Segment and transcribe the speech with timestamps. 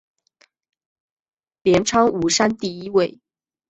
[1.61, 3.19] 镰仓五山第一位。